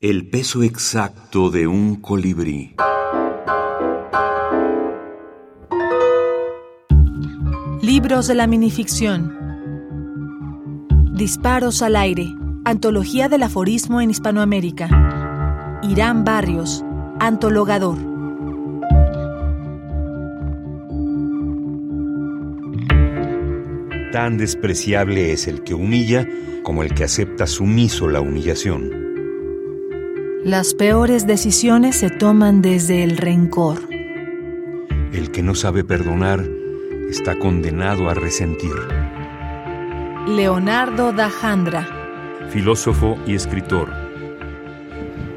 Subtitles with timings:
[0.00, 2.76] El peso exacto de un colibrí.
[7.82, 9.36] Libros de la minificción.
[11.14, 12.28] Disparos al aire.
[12.64, 15.80] Antología del aforismo en Hispanoamérica.
[15.82, 16.84] Irán Barrios.
[17.18, 17.98] Antologador.
[24.12, 26.24] Tan despreciable es el que humilla
[26.62, 29.07] como el que acepta sumiso la humillación.
[30.44, 33.80] Las peores decisiones se toman desde el rencor.
[35.12, 36.44] El que no sabe perdonar
[37.10, 38.72] está condenado a resentir.
[40.28, 41.88] Leonardo da Jandra.
[42.50, 43.88] Filósofo y escritor.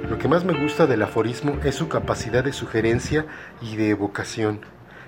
[0.08, 3.26] Lo que más me gusta del aforismo es su capacidad de sugerencia
[3.60, 4.62] y de evocación.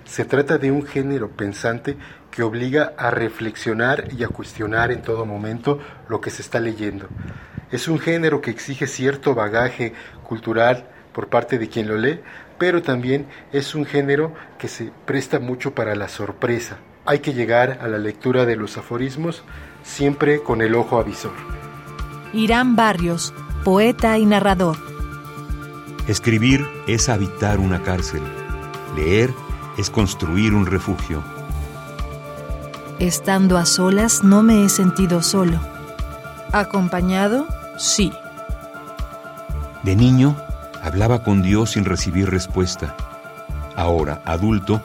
[0.05, 1.97] Se trata de un género pensante
[2.31, 5.77] que obliga a reflexionar y a cuestionar en todo momento
[6.09, 7.07] lo que se está leyendo.
[7.71, 9.93] Es un género que exige cierto bagaje
[10.27, 12.19] cultural por parte de quien lo lee,
[12.57, 16.77] pero también es un género que se presta mucho para la sorpresa.
[17.05, 19.43] Hay que llegar a la lectura de los aforismos
[19.83, 21.33] siempre con el ojo avisor.
[22.33, 24.77] Irán Barrios, poeta y narrador.
[26.07, 28.21] Escribir es habitar una cárcel.
[28.95, 29.29] Leer
[29.77, 31.23] es construir un refugio.
[32.99, 35.59] Estando a solas no me he sentido solo.
[36.51, 38.11] Acompañado, sí.
[39.83, 40.35] De niño,
[40.81, 42.95] hablaba con Dios sin recibir respuesta.
[43.75, 44.81] Ahora, adulto,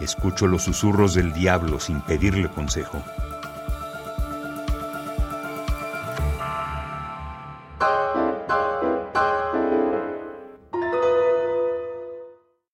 [0.00, 3.02] escucho los susurros del diablo sin pedirle consejo.